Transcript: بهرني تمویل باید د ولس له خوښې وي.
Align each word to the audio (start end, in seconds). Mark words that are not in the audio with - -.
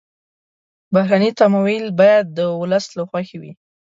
بهرني 0.93 1.31
تمویل 1.39 1.85
باید 1.99 2.25
د 2.37 2.39
ولس 2.61 2.85
له 2.97 3.03
خوښې 3.09 3.37
وي. 3.41 3.51